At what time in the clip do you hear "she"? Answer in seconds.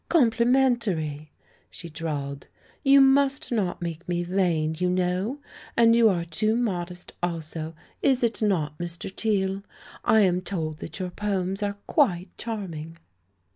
1.69-1.87